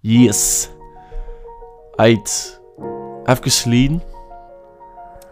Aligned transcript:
Yes. 0.00 0.70
Uit. 1.96 2.60
Even 3.24 3.50
geleden. 3.50 4.02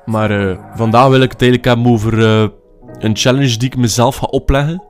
Maar 0.04 0.30
eh, 0.30 0.58
vandaag 0.74 1.08
wil 1.08 1.20
ik 1.20 1.30
het 1.30 1.40
eigenlijk 1.40 1.64
hebben 1.64 1.92
over 1.92 2.24
eh, 2.24 2.48
een 2.98 3.16
challenge 3.16 3.56
die 3.56 3.68
ik 3.68 3.76
mezelf 3.76 4.16
ga 4.16 4.26
opleggen. 4.26 4.82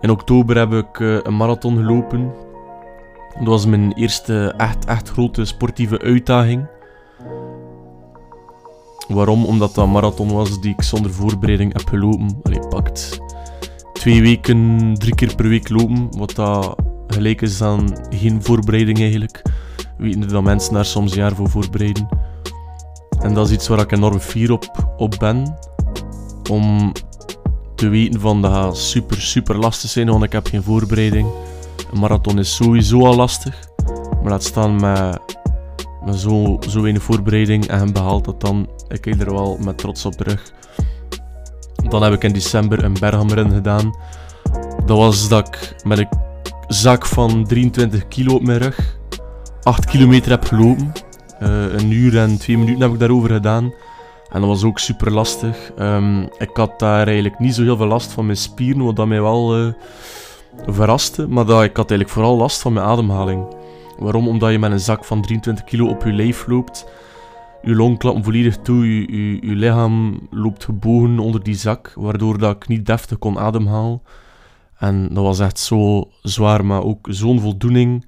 In 0.00 0.10
oktober 0.10 0.56
heb 0.56 0.72
ik 0.72 1.00
eh, 1.00 1.18
een 1.22 1.36
marathon 1.36 1.76
gelopen. 1.76 2.32
Dat 3.38 3.46
was 3.46 3.66
mijn 3.66 3.92
eerste 3.92 4.54
echt, 4.56 4.84
echt 4.84 5.08
grote 5.08 5.44
sportieve 5.44 5.98
uitdaging. 5.98 6.66
Waarom? 9.08 9.44
Omdat 9.44 9.74
dat 9.74 9.84
een 9.84 9.90
marathon 9.90 10.32
was 10.32 10.60
die 10.60 10.72
ik 10.72 10.82
zonder 10.82 11.12
voorbereiding 11.12 11.72
heb 11.72 11.88
gelopen. 11.88 12.40
Allee, 12.42 12.68
pakt 12.68 13.20
twee 13.92 14.22
weken, 14.22 14.94
drie 14.94 15.14
keer 15.14 15.34
per 15.34 15.48
week 15.48 15.68
lopen. 15.68 16.08
Wat 16.18 16.34
dat 16.34 16.76
gelijk 17.16 17.42
is 17.42 17.62
aan 17.62 17.96
geen 18.10 18.42
voorbereiding 18.42 18.98
eigenlijk. 18.98 19.42
Weten 19.98 20.28
dat 20.28 20.42
mensen 20.42 20.74
daar 20.74 20.84
soms 20.84 21.14
jaar 21.14 21.34
voor 21.34 21.50
voorbereiden. 21.50 22.08
En 23.20 23.34
dat 23.34 23.46
is 23.46 23.52
iets 23.52 23.68
waar 23.68 23.78
ik 23.78 23.92
enorm 23.92 24.18
fier 24.18 24.52
op, 24.52 24.94
op 24.96 25.14
ben. 25.18 25.58
Om 26.50 26.92
te 27.74 27.88
weten 27.88 28.20
van 28.20 28.42
dat 28.42 28.52
gaat 28.52 28.76
super, 28.76 29.20
super 29.20 29.56
lastig 29.56 29.90
zijn, 29.90 30.10
want 30.10 30.22
ik 30.22 30.32
heb 30.32 30.46
geen 30.46 30.62
voorbereiding. 30.62 31.28
Een 31.92 32.00
marathon 32.00 32.38
is 32.38 32.54
sowieso 32.54 33.06
al 33.06 33.16
lastig. 33.16 33.68
Maar 34.22 34.30
laat 34.30 34.44
staan 34.44 34.80
met, 34.80 35.38
met 36.04 36.16
zo, 36.16 36.58
zo 36.68 36.80
weinig 36.80 37.02
voorbereiding 37.02 37.66
en 37.66 37.92
behaalt 37.92 38.24
dat 38.24 38.40
dan. 38.40 38.68
Ik 38.88 39.00
kijk 39.00 39.20
er 39.20 39.32
wel 39.34 39.58
met 39.60 39.78
trots 39.78 40.04
op 40.04 40.12
terug. 40.12 40.52
Dan 41.88 42.02
heb 42.02 42.12
ik 42.12 42.24
in 42.24 42.32
december 42.32 42.84
een 42.84 42.96
Berghamrun 43.00 43.50
gedaan. 43.50 43.96
Dat 44.86 44.96
was 44.96 45.28
dat 45.28 45.48
ik 45.48 45.76
met 45.84 45.98
een 45.98 46.08
zak 46.68 47.06
van 47.06 47.44
23 47.46 48.08
kilo 48.08 48.34
op 48.34 48.42
mijn 48.42 48.58
rug 48.58 48.98
8 49.62 49.84
kilometer 49.84 50.30
heb 50.30 50.44
gelopen. 50.44 50.92
Eh, 51.38 51.72
een 51.72 51.90
uur 51.90 52.18
en 52.18 52.38
twee 52.38 52.58
minuten 52.58 52.80
heb 52.80 52.92
ik 52.92 52.98
daarover 52.98 53.30
gedaan. 53.30 53.72
En 54.30 54.40
dat 54.40 54.48
was 54.48 54.64
ook 54.64 54.78
super 54.78 55.12
lastig. 55.12 55.72
Ehm, 55.76 56.22
ik 56.22 56.50
had 56.52 56.78
daar 56.78 57.06
eigenlijk 57.06 57.38
niet 57.38 57.54
zo 57.54 57.62
heel 57.62 57.76
veel 57.76 57.86
last 57.86 58.12
van 58.12 58.24
mijn 58.26 58.38
spieren, 58.38 58.84
wat 58.84 58.96
dat 58.96 59.06
mij 59.06 59.22
wel 59.22 59.58
uh, 59.58 59.72
verraste. 60.66 61.28
Maar 61.28 61.44
dat, 61.44 61.62
ik 61.62 61.76
had 61.76 61.90
eigenlijk 61.90 62.10
vooral 62.10 62.36
last 62.36 62.60
van 62.60 62.72
mijn 62.72 62.86
ademhaling. 62.86 63.44
Waarom? 63.98 64.28
Omdat 64.28 64.50
je 64.50 64.58
met 64.58 64.70
een 64.70 64.80
zak 64.80 65.04
van 65.04 65.22
23 65.22 65.64
kilo 65.64 65.88
op 65.88 66.04
je 66.04 66.12
lijf 66.12 66.46
loopt. 66.46 66.86
Je 67.62 67.74
long 67.74 67.98
klappen 67.98 68.24
volledig 68.24 68.56
toe, 68.56 68.94
je, 68.94 69.16
je, 69.16 69.46
je 69.46 69.54
lichaam 69.54 70.28
loopt 70.30 70.64
gebogen 70.64 71.18
onder 71.18 71.42
die 71.42 71.54
zak, 71.54 71.92
waardoor 71.94 72.38
dat 72.38 72.56
ik 72.56 72.68
niet 72.68 72.86
deftig 72.86 73.18
kon 73.18 73.38
ademhalen. 73.38 74.00
En 74.78 75.08
dat 75.08 75.24
was 75.24 75.38
echt 75.38 75.58
zo 75.58 76.10
zwaar, 76.22 76.64
maar 76.64 76.82
ook 76.82 77.06
zo'n 77.10 77.40
voldoening 77.40 78.06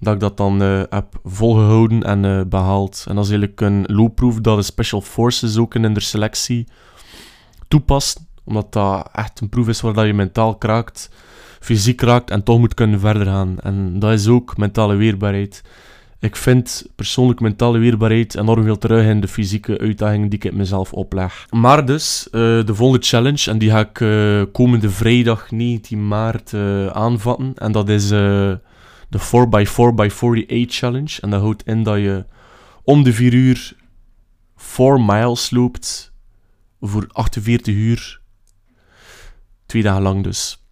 dat 0.00 0.14
ik 0.14 0.20
dat 0.20 0.36
dan 0.36 0.62
uh, 0.62 0.82
heb 0.88 1.20
volgehouden 1.24 2.02
en 2.02 2.24
uh, 2.24 2.40
behaald. 2.46 3.04
En 3.08 3.14
dat 3.14 3.24
is 3.24 3.30
eigenlijk 3.30 3.60
een 3.60 3.84
loopproef 3.86 4.40
dat 4.40 4.56
de 4.56 4.62
Special 4.62 5.00
Forces 5.00 5.56
ook 5.56 5.74
in 5.74 5.94
de 5.94 6.00
selectie 6.00 6.66
toepast. 7.68 8.26
Omdat 8.44 8.72
dat 8.72 9.08
echt 9.12 9.40
een 9.40 9.48
proef 9.48 9.68
is 9.68 9.80
waar 9.80 9.92
dat 9.92 10.06
je 10.06 10.14
mentaal 10.14 10.56
kraakt, 10.56 11.10
fysiek 11.60 12.00
raakt 12.00 12.30
en 12.30 12.42
toch 12.42 12.58
moet 12.58 12.74
kunnen 12.74 13.00
verder 13.00 13.26
gaan. 13.26 13.58
En 13.58 13.98
dat 13.98 14.12
is 14.12 14.28
ook 14.28 14.56
mentale 14.56 14.94
weerbaarheid. 14.94 15.62
Ik 16.20 16.36
vind 16.36 16.86
persoonlijk 16.94 17.40
mentale 17.40 17.78
weerbaarheid 17.78 18.34
enorm 18.34 18.62
veel 18.62 18.78
terug 18.78 19.06
in 19.06 19.20
de 19.20 19.28
fysieke 19.28 19.78
uitdagingen 19.78 20.28
die 20.28 20.38
ik 20.42 20.52
mezelf 20.52 20.92
opleg. 20.92 21.46
Maar 21.50 21.86
dus, 21.86 22.26
uh, 22.26 22.32
de 22.66 22.74
volgende 22.74 23.06
challenge, 23.06 23.50
en 23.50 23.58
die 23.58 23.70
ga 23.70 23.80
ik 23.80 24.52
komende 24.52 24.90
vrijdag 24.90 25.50
19 25.50 26.08
maart 26.08 26.54
aanvatten. 26.92 27.52
En 27.54 27.72
dat 27.72 27.88
is 27.88 28.08
de 28.08 29.18
4x4x48 29.18 30.66
challenge. 30.66 31.20
En 31.20 31.30
dat 31.30 31.40
houdt 31.40 31.62
in 31.66 31.82
dat 31.82 31.96
je 31.96 32.24
om 32.82 33.02
de 33.02 33.12
4 33.12 33.34
uur 33.34 33.76
4 34.58 35.00
miles 35.00 35.50
loopt 35.50 36.12
voor 36.80 37.06
48 37.12 37.74
uur. 37.74 38.20
Twee 39.66 39.82
dagen 39.82 40.02
lang 40.02 40.22
dus. 40.22 40.62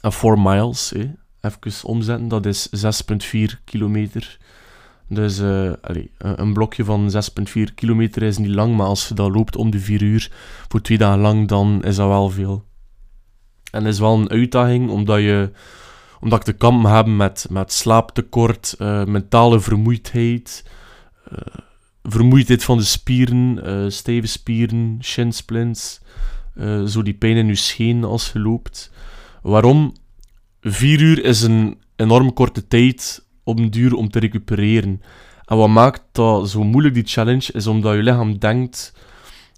En 0.00 0.12
4 0.12 0.38
miles, 0.38 0.92
eh, 0.92 1.08
even 1.40 1.88
omzetten, 1.88 2.28
dat 2.28 2.46
is 2.46 2.68
6,4 2.70 3.60
kilometer. 3.64 4.38
Dus 5.12 5.40
uh, 5.40 5.72
allez, 5.80 6.06
een 6.18 6.52
blokje 6.52 6.84
van 6.84 7.12
6,4 7.12 7.74
kilometer 7.74 8.22
is 8.22 8.38
niet 8.38 8.54
lang, 8.54 8.76
maar 8.76 8.86
als 8.86 9.08
je 9.08 9.14
dat 9.14 9.34
loopt 9.34 9.56
om 9.56 9.70
de 9.70 9.78
4 9.78 10.02
uur 10.02 10.30
voor 10.68 10.80
twee 10.80 10.98
dagen 10.98 11.20
lang, 11.20 11.48
dan 11.48 11.84
is 11.84 11.96
dat 11.96 12.08
wel 12.08 12.30
veel. 12.30 12.64
En 13.70 13.86
is 13.86 13.98
wel 13.98 14.14
een 14.14 14.30
uitdaging, 14.30 14.90
omdat 14.90 15.20
je 15.20 15.50
omdat 16.20 16.38
ik 16.38 16.44
te 16.44 16.52
kampen 16.52 16.90
heb 16.90 17.06
met, 17.06 17.46
met 17.50 17.72
slaaptekort, 17.72 18.74
uh, 18.78 19.04
mentale 19.04 19.60
vermoeidheid, 19.60 20.70
uh, 21.32 21.38
vermoeidheid 22.02 22.64
van 22.64 22.78
de 22.78 22.84
spieren, 22.84 23.92
stijve 23.92 24.26
spieren, 24.26 24.98
shinsplints, 25.02 26.00
zo 26.86 27.02
die 27.02 27.14
pijn 27.14 27.36
in 27.36 27.46
je 27.46 27.54
scheen 27.54 28.04
als 28.04 28.30
je 28.32 28.38
loopt. 28.38 28.92
Waarom? 29.42 29.92
Vier 30.60 31.00
uur 31.00 31.24
is 31.24 31.42
een 31.42 31.78
enorm 31.96 32.32
korte 32.32 32.66
tijd 32.66 33.28
op 33.50 33.72
duur 33.72 33.94
om 33.94 34.10
te 34.10 34.18
recupereren. 34.18 35.02
En 35.44 35.56
wat 35.56 35.68
maakt 35.68 36.02
dat 36.12 36.50
zo 36.50 36.64
moeilijk, 36.64 36.94
die 36.94 37.06
challenge, 37.06 37.52
is 37.52 37.66
omdat 37.66 37.94
je 37.94 38.02
lichaam 38.02 38.38
denkt, 38.38 38.94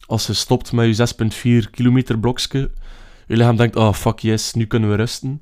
als 0.07 0.27
je 0.27 0.33
stopt 0.33 0.73
met 0.73 0.97
je 0.97 1.63
6,4 1.63 1.71
kilometer 1.71 2.19
blokje, 2.19 2.71
je 3.27 3.37
lichaam 3.37 3.57
denkt, 3.57 3.77
oh 3.77 3.93
fuck 3.93 4.19
yes, 4.19 4.53
nu 4.53 4.67
kunnen 4.67 4.91
we 4.91 4.97
rusten. 4.97 5.41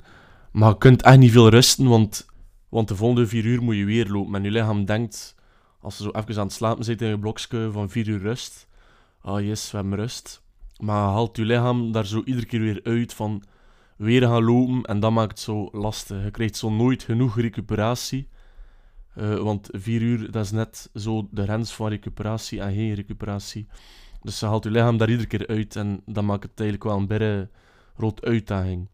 Maar 0.53 0.69
je 0.69 0.79
kunt 0.79 1.03
echt 1.03 1.19
niet 1.19 1.33
veel 1.33 1.49
rusten, 1.49 1.89
want, 1.89 2.27
want 2.69 2.89
de 2.89 2.97
volgende 2.97 3.27
vier 3.27 3.45
uur 3.45 3.63
moet 3.63 3.77
je 3.77 3.85
weer 3.85 4.09
lopen. 4.09 4.35
En 4.35 4.43
je 4.43 4.51
lichaam 4.51 4.85
denkt, 4.85 5.35
als 5.81 5.97
je 5.97 6.03
zo 6.03 6.11
even 6.11 6.37
aan 6.37 6.47
het 6.47 6.53
slapen 6.53 6.85
zit 6.85 7.03
in 7.03 7.09
je 7.09 7.19
blokje 7.19 7.71
van 7.73 7.91
vier 7.91 8.09
uur 8.09 8.21
rust, 8.21 8.69
ah 9.23 9.35
oh 9.35 9.41
yes, 9.41 9.71
we 9.71 9.77
hebben 9.77 9.99
rust. 9.99 10.43
Maar 10.79 11.09
haalt 11.09 11.37
je 11.37 11.45
lichaam 11.45 11.93
daar 11.93 12.07
zo 12.07 12.23
iedere 12.25 12.47
keer 12.47 12.61
weer 12.61 12.81
uit 12.83 13.15
van 13.15 13.43
weer 13.97 14.23
gaan 14.23 14.45
lopen 14.45 14.83
en 14.83 15.01
dat 15.01 15.13
maakt 15.13 15.31
het 15.31 15.41
zo 15.41 15.69
lastig. 15.73 16.25
Je 16.25 16.31
krijgt 16.31 16.57
zo 16.57 16.71
nooit 16.71 17.03
genoeg 17.03 17.41
recuperatie. 17.41 18.29
Uh, 19.21 19.39
want 19.39 19.69
vier 19.73 20.03
uur, 20.03 20.31
dat 20.31 20.45
is 20.45 20.51
net 20.51 20.91
zo 20.95 21.29
de 21.31 21.43
grens 21.43 21.73
van 21.73 21.89
recuperatie 21.89 22.61
en 22.61 22.73
geen 22.73 22.95
recuperatie. 22.95 23.67
Dus 24.23 24.41
je 24.41 24.47
haalt 24.47 24.65
je 24.65 24.71
lichaam 24.71 24.97
daar 24.97 25.11
iedere 25.11 25.29
keer 25.29 25.47
uit 25.47 25.77
en 25.77 26.03
dat 26.07 26.25
maakt 26.25 26.43
het 26.43 26.61
eigenlijk 26.61 26.91
wel 26.91 26.97
een 26.97 27.07
berre 27.07 27.51
rood 27.97 28.25
uitdaging. 28.25 28.89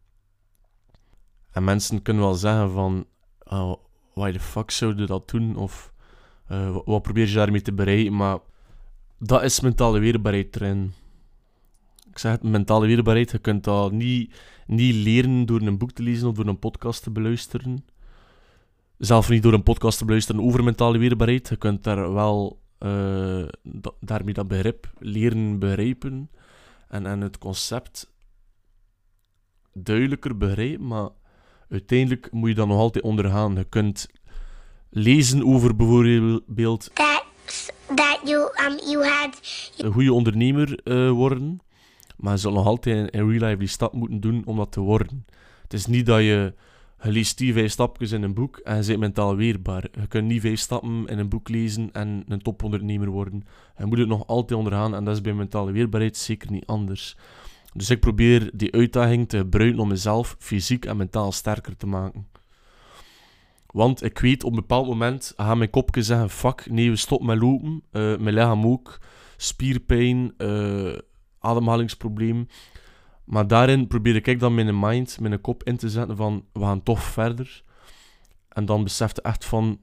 En 1.50 1.64
mensen 1.64 2.02
kunnen 2.02 2.22
wel 2.22 2.34
zeggen 2.34 2.70
van, 2.70 3.06
uh, 3.52 3.74
why 4.14 4.32
the 4.32 4.40
fuck 4.40 4.70
zou 4.70 4.96
je 4.96 5.06
dat 5.06 5.30
doen? 5.30 5.56
Of 5.56 5.92
uh, 6.50 6.76
wat 6.84 7.02
probeer 7.02 7.28
je 7.28 7.34
daarmee 7.34 7.62
te 7.62 7.72
bereiken? 7.72 8.16
Maar 8.16 8.38
dat 9.18 9.42
is 9.42 9.60
mentale 9.60 9.98
weerbaarheid 9.98 10.56
erin. 10.56 10.92
Ik 12.10 12.18
zeg 12.18 12.32
het, 12.32 12.42
mentale 12.42 12.86
weerbaarheid, 12.86 13.30
je 13.30 13.38
kunt 13.38 13.64
dat 13.64 13.92
niet, 13.92 14.34
niet 14.66 14.94
leren 14.94 15.46
door 15.46 15.60
een 15.60 15.78
boek 15.78 15.92
te 15.92 16.02
lezen 16.02 16.28
of 16.28 16.34
door 16.34 16.46
een 16.46 16.58
podcast 16.58 17.02
te 17.02 17.10
beluisteren. 17.10 17.84
Zelf 18.98 19.28
niet 19.28 19.42
door 19.42 19.52
een 19.52 19.62
podcast 19.62 19.98
te 19.98 20.04
beluisteren 20.04 20.42
over 20.42 20.64
mentale 20.64 20.98
weerbaarheid. 20.98 21.48
Je 21.48 21.56
kunt 21.56 21.84
daar 21.84 22.12
wel 22.12 22.62
uh, 22.78 23.44
daarmee 24.00 24.34
dat 24.34 24.48
begrip 24.48 24.92
leren 24.98 25.58
begrijpen 25.58 26.30
en, 26.88 27.06
en 27.06 27.20
het 27.20 27.38
concept 27.38 28.12
duidelijker 29.72 30.36
begrijpen, 30.36 30.86
maar 30.86 31.08
uiteindelijk 31.68 32.32
moet 32.32 32.48
je 32.48 32.54
dat 32.54 32.66
nog 32.66 32.78
altijd 32.78 33.04
ondergaan. 33.04 33.54
Je 33.54 33.64
kunt 33.64 34.08
lezen 34.90 35.44
over 35.44 35.76
bijvoorbeeld. 35.76 36.90
That 37.94 38.20
you, 38.24 38.42
um, 38.66 38.78
you 38.88 39.06
had... 39.06 39.40
Een 39.76 39.92
goede 39.92 40.12
ondernemer 40.12 40.80
uh, 40.84 41.10
worden. 41.10 41.60
Maar 42.16 42.32
je 42.32 42.38
zal 42.38 42.52
nog 42.52 42.66
altijd 42.66 43.10
in 43.10 43.28
real 43.28 43.48
life 43.48 43.56
die 43.56 43.68
stap 43.68 43.92
moeten 43.92 44.20
doen 44.20 44.42
om 44.46 44.56
dat 44.56 44.72
te 44.72 44.80
worden. 44.80 45.26
Het 45.62 45.72
is 45.72 45.86
niet 45.86 46.06
dat 46.06 46.20
je. 46.20 46.54
Je 47.06 47.12
leest 47.12 47.38
die 47.38 47.52
vijf 47.52 47.70
stapjes 47.70 48.12
in 48.12 48.22
een 48.22 48.34
boek 48.34 48.56
en 48.56 48.76
je 48.76 48.86
bent 48.86 48.98
mentaal 48.98 49.36
weerbaar. 49.36 49.84
Je 50.00 50.06
kunt 50.06 50.28
niet 50.28 50.40
vijf 50.40 50.58
stappen 50.58 51.06
in 51.06 51.18
een 51.18 51.28
boek 51.28 51.48
lezen 51.48 51.92
en 51.92 52.24
een 52.28 52.42
topondernemer 52.42 53.08
worden. 53.08 53.44
Je 53.78 53.84
moet 53.84 53.98
het 53.98 54.08
nog 54.08 54.26
altijd 54.26 54.58
ondergaan 54.58 54.94
en 54.94 55.04
dat 55.04 55.14
is 55.14 55.20
bij 55.20 55.32
mentale 55.32 55.72
weerbaarheid 55.72 56.16
zeker 56.16 56.50
niet 56.50 56.66
anders. 56.66 57.16
Dus 57.74 57.90
ik 57.90 58.00
probeer 58.00 58.50
die 58.54 58.72
uitdaging 58.72 59.28
te 59.28 59.36
gebruiken 59.36 59.78
om 59.78 59.88
mezelf 59.88 60.36
fysiek 60.38 60.84
en 60.84 60.96
mentaal 60.96 61.32
sterker 61.32 61.76
te 61.76 61.86
maken. 61.86 62.26
Want 63.66 64.02
ik 64.02 64.18
weet 64.18 64.44
op 64.44 64.50
een 64.50 64.56
bepaald 64.56 64.86
moment 64.86 65.32
gaan 65.36 65.58
mijn 65.58 65.70
kopje 65.70 66.02
zeggen: 66.02 66.30
fuck, 66.30 66.70
nee, 66.70 66.90
we 66.90 66.96
stoppen 66.96 67.26
met 67.26 67.38
lopen. 67.38 67.82
Uh, 67.92 68.16
mijn 68.18 68.34
lichaam 68.34 68.66
ook. 68.66 68.98
Spierpijn, 69.36 70.34
uh, 70.38 70.96
ademhalingsprobleem. 71.38 72.48
Maar 73.26 73.46
daarin 73.46 73.86
probeer 73.86 74.28
ik 74.28 74.40
dan 74.40 74.54
mijn 74.54 74.78
mind, 74.78 75.20
mijn 75.20 75.40
kop 75.40 75.64
in 75.64 75.76
te 75.76 75.90
zetten 75.90 76.16
van 76.16 76.44
we 76.52 76.60
gaan 76.60 76.82
toch 76.82 77.02
verder. 77.02 77.62
En 78.48 78.64
dan 78.64 78.82
beseft 78.82 79.16
je 79.16 79.22
echt 79.22 79.44
van 79.44 79.80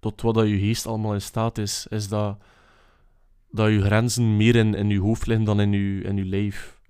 tot 0.00 0.22
wat 0.22 0.34
dat 0.34 0.48
je 0.48 0.58
geest 0.58 0.86
allemaal 0.86 1.14
in 1.14 1.22
staat 1.22 1.58
is, 1.58 1.86
is 1.90 2.08
dat, 2.08 2.38
dat 3.50 3.70
je 3.70 3.82
grenzen 3.82 4.36
meer 4.36 4.56
in, 4.56 4.74
in 4.74 4.88
je 4.88 5.00
hoofd 5.00 5.26
liggen 5.26 5.44
dan 5.44 5.60
in 5.60 5.72
je, 5.72 6.02
in 6.02 6.16
je 6.16 6.24
lijf. 6.24 6.80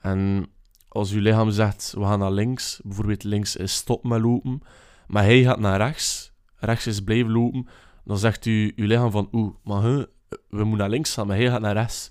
En 0.00 0.46
als 0.88 1.10
je 1.10 1.20
lichaam 1.20 1.50
zegt, 1.50 1.92
we 1.96 2.04
gaan 2.04 2.18
naar 2.18 2.32
links, 2.32 2.80
bijvoorbeeld 2.84 3.24
links 3.24 3.56
is 3.56 3.74
stop 3.74 4.04
met 4.04 4.20
lopen, 4.20 4.62
maar 5.06 5.22
hij 5.22 5.42
gaat 5.42 5.58
naar 5.58 5.76
rechts, 5.76 6.32
rechts 6.56 6.86
is 6.86 7.00
blijven 7.00 7.32
lopen, 7.32 7.66
dan 8.04 8.18
zegt 8.18 8.46
u, 8.46 8.72
uw 8.76 8.86
lichaam 8.86 9.10
van, 9.10 9.28
oeh, 9.32 9.54
maar 9.64 9.82
we 9.82 10.06
moeten 10.50 10.76
naar 10.78 10.88
links 10.88 11.14
gaan, 11.14 11.26
maar 11.26 11.36
hij 11.36 11.46
gaat 11.46 11.60
naar 11.60 11.74
rechts. 11.74 12.10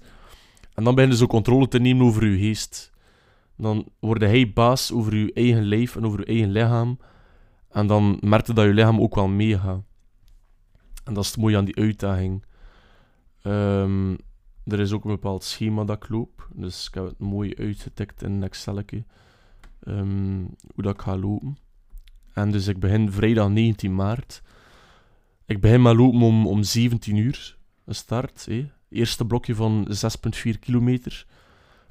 En 0.73 0.83
dan 0.83 0.95
begin 0.95 1.09
je 1.09 1.17
zo 1.17 1.27
controle 1.27 1.67
te 1.67 1.79
nemen 1.79 2.05
over 2.05 2.21
uw 2.21 2.37
geest. 2.37 2.88
Dan 3.59 3.87
word 3.99 4.21
hij 4.21 4.51
baas 4.53 4.91
over 4.91 5.13
uw 5.13 5.29
eigen 5.33 5.63
lijf 5.63 5.95
en 5.95 6.05
over 6.05 6.19
uw 6.19 6.25
eigen 6.25 6.51
lichaam. 6.51 6.99
En 7.69 7.87
dan 7.87 8.17
merkte 8.21 8.53
dat 8.53 8.65
je 8.65 8.73
lichaam 8.73 8.99
ook 8.99 9.15
wel 9.15 9.27
meegaat. 9.27 9.83
En 11.03 11.13
dat 11.13 11.23
is 11.23 11.29
het 11.29 11.39
mooie 11.39 11.57
aan 11.57 11.65
die 11.65 11.75
uitdaging. 11.75 12.45
Ehm, 13.41 14.15
er 14.63 14.79
is 14.79 14.91
ook 14.91 15.03
een 15.03 15.11
bepaald 15.11 15.43
schema 15.43 15.83
dat 15.83 16.03
ik 16.03 16.09
loop. 16.09 16.49
Dus 16.53 16.87
ik 16.87 16.93
heb 16.93 17.05
het 17.05 17.19
mooi 17.19 17.55
uitgetikt 17.55 18.23
in 18.23 18.31
een 18.31 18.43
Excel. 18.43 18.81
Um, 19.83 20.55
hoe 20.73 20.83
dat 20.83 20.93
ik 20.93 21.01
ga 21.01 21.17
lopen. 21.17 21.57
En 22.33 22.51
dus 22.51 22.67
ik 22.67 22.79
begin 22.79 23.11
vrijdag 23.11 23.49
19 23.49 23.95
maart. 23.95 24.41
Ik 25.45 25.61
begin 25.61 25.81
met 25.81 25.95
lopen 25.95 26.21
om, 26.21 26.47
om 26.47 26.63
17 26.63 27.15
uur. 27.15 27.57
Een 27.85 27.95
start. 27.95 28.45
Hé. 28.45 28.71
Eerste 28.89 29.25
blokje 29.25 29.55
van 29.55 29.87
6,4 29.87 30.59
kilometer. 30.59 31.25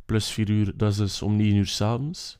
Plus 0.08 0.30
4 0.30 0.50
uur, 0.50 0.72
dat 0.76 0.90
is 0.90 0.96
dus 0.96 1.22
om 1.22 1.36
9 1.36 1.56
uur 1.56 1.66
s'avonds. 1.66 2.38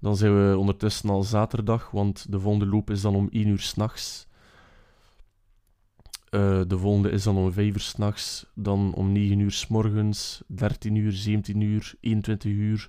Dan 0.00 0.16
zijn 0.16 0.50
we 0.50 0.58
ondertussen 0.58 1.10
al 1.10 1.22
zaterdag, 1.22 1.90
want 1.90 2.32
de 2.32 2.40
volgende 2.40 2.66
loop 2.66 2.90
is 2.90 3.00
dan 3.00 3.14
om 3.14 3.28
1 3.30 3.46
uur 3.46 3.60
s'nachts. 3.60 4.26
Uh, 6.30 6.60
de 6.66 6.78
volgende 6.78 7.10
is 7.10 7.22
dan 7.22 7.36
om 7.36 7.52
5 7.52 7.74
uur 7.74 7.80
s'nachts, 7.80 8.46
dan 8.54 8.94
om 8.94 9.12
9 9.12 9.38
uur 9.38 9.50
s 9.50 9.66
morgens, 9.66 10.42
13 10.46 10.94
uur, 10.94 11.12
17 11.12 11.60
uur, 11.60 11.94
21 12.00 12.52
uur. 12.52 12.88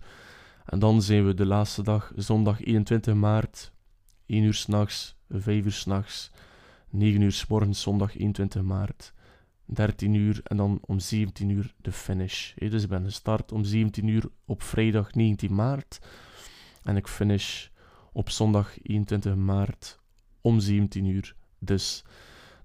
En 0.66 0.80
dan 0.80 1.02
zijn 1.02 1.26
we 1.26 1.34
de 1.34 1.46
laatste 1.46 1.84
dag, 1.84 2.12
zondag 2.16 2.64
21 2.64 3.14
maart, 3.14 3.72
1 4.26 4.44
uur 4.44 4.54
s'nachts, 4.54 5.16
5 5.30 5.66
uur 5.66 5.72
s'nachts, 5.72 6.32
9 6.90 7.22
uur 7.22 7.32
s 7.32 7.48
morgens, 7.48 7.82
zondag 7.82 8.18
21 8.18 8.62
maart, 8.62 9.14
13 9.66 10.14
uur 10.14 10.40
en 10.44 10.58
dan 10.58 10.80
om 10.82 11.00
17 11.00 11.50
uur 11.50 11.74
de 11.82 11.92
finish. 11.92 12.54
dus 12.54 12.84
ik 12.84 12.90
ben 12.90 13.04
gestart 13.04 13.52
om 13.52 13.64
17 13.64 14.08
uur 14.08 14.30
op 14.46 14.62
vrijdag 14.62 15.14
19 15.14 15.56
maart. 15.56 16.00
En 16.84 16.96
ik 16.98 17.08
finish 17.08 17.68
op 18.14 18.30
zondag 18.30 18.78
21 18.82 19.36
maart 19.36 20.00
om 20.42 20.60
17 20.60 21.06
uur. 21.06 21.36
Dus 21.60 22.04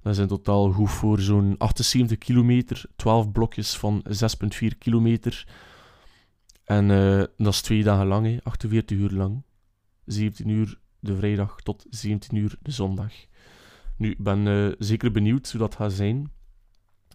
dat 0.02 0.12
is 0.12 0.18
in 0.18 0.26
totaal 0.26 0.72
goed 0.72 0.90
voor 0.90 1.20
zo'n 1.20 1.54
78 1.58 2.18
kilometer, 2.18 2.84
12 2.96 3.32
blokjes 3.32 3.76
van 3.76 4.04
6,4 4.08 4.78
kilometer. 4.78 5.46
En 6.64 6.88
uh, 6.88 7.22
dat 7.36 7.52
is 7.52 7.60
twee 7.60 7.82
dagen 7.82 8.06
lang, 8.06 8.26
hè, 8.26 8.38
48 8.42 8.98
uur 8.98 9.10
lang. 9.10 9.42
17 10.04 10.48
uur 10.48 10.78
de 10.98 11.16
vrijdag 11.16 11.60
tot 11.62 11.86
17 11.90 12.36
uur 12.36 12.56
de 12.62 12.70
zondag. 12.70 13.12
Nu, 13.96 14.10
ik 14.10 14.22
ben 14.22 14.46
uh, 14.46 14.72
zeker 14.78 15.12
benieuwd 15.12 15.50
hoe 15.50 15.60
dat 15.60 15.74
gaat 15.74 15.92
zijn. 15.92 16.30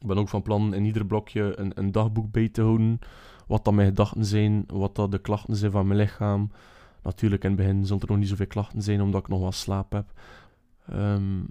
Ik 0.05 0.11
ben 0.11 0.19
ook 0.19 0.29
van 0.29 0.41
plan 0.41 0.73
in 0.73 0.85
ieder 0.85 1.05
blokje 1.05 1.59
een, 1.59 1.71
een 1.75 1.91
dagboek 1.91 2.31
bij 2.31 2.49
te 2.49 2.61
houden. 2.61 2.99
Wat 3.47 3.65
dan 3.65 3.75
mijn 3.75 3.87
gedachten 3.87 4.25
zijn, 4.25 4.63
wat 4.67 4.95
dat 4.95 5.11
de 5.11 5.19
klachten 5.19 5.55
zijn 5.55 5.71
van 5.71 5.87
mijn 5.87 5.99
lichaam. 5.99 6.51
Natuurlijk, 7.03 7.43
in 7.43 7.49
het 7.49 7.57
begin 7.57 7.85
zullen 7.85 8.01
er 8.01 8.07
nog 8.07 8.17
niet 8.17 8.27
zoveel 8.27 8.47
klachten 8.47 8.81
zijn, 8.81 9.01
omdat 9.01 9.21
ik 9.21 9.27
nog 9.27 9.41
wat 9.41 9.53
slaap 9.53 9.91
heb. 9.91 10.11
Um, 10.93 11.47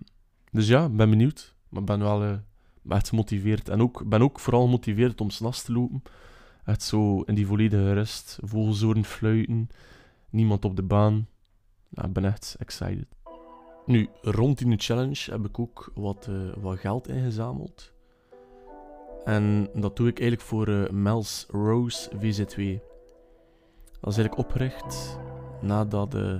dus 0.51 0.69
ja, 0.69 0.89
ben 0.89 1.11
benieuwd. 1.11 1.55
Maar 1.69 1.85
ben 1.85 1.99
wel 1.99 2.41
echt 2.89 3.09
gemotiveerd. 3.09 3.69
En 3.69 3.83
ook, 3.83 4.09
ben 4.09 4.23
ook 4.23 4.41
vooral 4.41 4.65
gemotiveerd 4.65 5.21
om 5.21 5.31
s'nachts 5.31 5.62
te 5.62 5.73
lopen. 5.73 6.03
Echt 6.65 6.83
zo 6.83 7.21
in 7.21 7.35
die 7.35 7.47
volledige 7.47 7.93
rust. 7.93 8.39
Vogelzoren 8.43 9.05
fluiten. 9.05 9.69
Niemand 10.31 10.65
op 10.65 10.77
de 10.77 10.83
baan. 10.83 11.27
Ja, 11.89 12.05
ik 12.05 12.12
ben 12.12 12.25
echt 12.25 12.56
excited. 12.59 13.06
Nu, 13.87 14.09
rond 14.23 14.59
de 14.59 14.75
challenge 14.77 15.31
heb 15.31 15.45
ik 15.45 15.59
ook 15.59 15.91
wat, 15.95 16.27
uh, 16.31 16.53
wat 16.56 16.79
geld 16.79 17.09
ingezameld. 17.09 17.94
En 19.25 19.69
dat 19.75 19.97
doe 19.97 20.09
ik 20.09 20.21
eigenlijk 20.21 20.49
voor 20.49 20.69
uh, 20.69 20.88
Mel's 20.91 21.47
Rose 21.50 22.11
VZ2. 22.11 22.81
Dat 24.00 24.12
is 24.12 24.19
eigenlijk 24.19 24.38
opgericht 24.38 25.19
nadat 25.61 26.15
uh, 26.15 26.35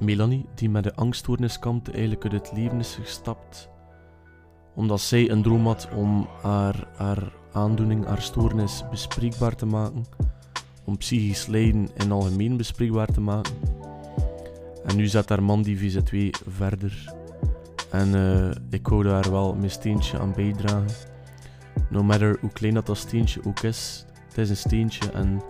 Melanie, 0.00 0.46
die 0.54 0.70
met 0.70 0.84
de 0.84 0.94
angststoornis 0.94 1.58
kampte, 1.58 1.90
eigenlijk 1.90 2.22
uit 2.22 2.32
het 2.32 2.52
leven 2.52 2.78
is 2.78 2.94
gestapt. 2.94 3.68
Omdat 4.74 5.00
zij 5.00 5.30
een 5.30 5.42
droom 5.42 5.66
had 5.66 5.88
om 5.96 6.28
haar, 6.42 6.88
haar 6.96 7.32
aandoening, 7.52 8.06
haar 8.06 8.22
stoornis 8.22 8.84
bespreekbaar 8.90 9.56
te 9.56 9.66
maken. 9.66 10.04
Om 10.84 10.96
psychisch 10.96 11.46
lijden 11.46 11.88
in 11.94 12.12
algemeen 12.12 12.56
bespreekbaar 12.56 13.12
te 13.12 13.20
maken. 13.20 13.54
En 14.84 14.96
nu 14.96 15.06
zet 15.06 15.28
haar 15.28 15.42
man 15.42 15.62
die 15.62 15.78
VZ2 15.78 16.16
verder. 16.48 17.14
En 17.90 18.08
uh, 18.08 18.50
ik 18.70 18.88
wou 18.88 19.02
daar 19.02 19.30
wel 19.30 19.54
mijn 19.54 19.70
steentje 19.70 20.18
aan 20.18 20.32
bijdragen. 20.32 21.12
No 21.88 22.02
matter 22.02 22.36
hoe 22.40 22.52
klein 22.52 22.74
dat, 22.74 22.86
dat 22.86 22.96
steentje 22.96 23.40
ook 23.44 23.60
is, 23.60 24.04
het 24.28 24.38
is 24.38 24.50
een 24.50 24.56
steentje. 24.56 25.10
En 25.10 25.42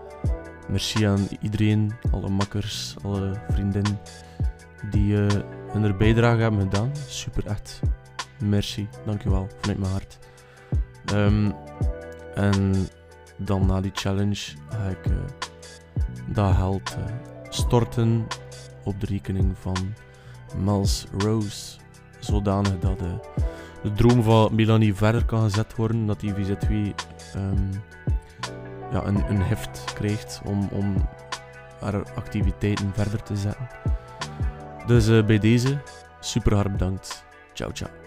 merci 0.68 1.06
aan 1.06 1.26
iedereen, 1.40 1.92
alle 2.10 2.28
makkers, 2.28 2.96
alle 3.02 3.32
vriendinnen 3.50 3.98
die 4.90 5.12
uh, 5.12 5.26
hun 5.72 5.96
bijdrage 5.96 6.40
hebben 6.40 6.60
gedaan. 6.60 6.90
Super 7.06 7.46
echt. 7.46 7.80
Merci, 8.38 8.88
dankjewel, 9.06 9.48
vanuit 9.60 9.78
mijn 9.78 9.92
hart. 9.92 10.18
Um, 11.12 11.54
en 12.34 12.88
dan 13.36 13.66
na 13.66 13.80
die 13.80 13.90
challenge 13.94 14.56
ga 14.68 14.88
ik 14.88 15.06
uh, 15.06 15.16
dat 16.26 16.54
geld 16.54 16.96
uh, 16.98 17.04
storten 17.48 18.26
op 18.84 19.00
de 19.00 19.06
rekening 19.06 19.58
van 19.58 19.94
Mels 20.56 21.06
Rose. 21.18 21.76
Zodanig 22.18 22.78
dat 22.78 23.00
de 23.84 23.92
droom 23.92 24.22
van 24.22 24.54
Melanie 24.54 24.94
verder 24.94 25.24
kan 25.24 25.42
gezet 25.42 25.76
worden. 25.76 26.06
Dat 26.06 26.20
die 26.20 26.32
VZ2 26.34 26.70
um, 26.70 26.94
ehm, 27.34 27.72
ja, 28.90 29.04
een, 29.04 29.30
een 29.30 29.42
heft 29.42 29.84
krijgt 29.94 30.40
om, 30.44 30.68
om 30.72 30.94
haar 31.80 32.02
activiteiten 32.14 32.92
verder 32.94 33.22
te 33.22 33.36
zetten. 33.36 33.68
Dus 34.86 35.08
uh, 35.08 35.24
bij 35.24 35.38
deze, 35.38 35.78
super 36.20 36.54
hard 36.54 36.72
bedankt. 36.72 37.24
Ciao, 37.52 37.70
ciao. 37.72 38.03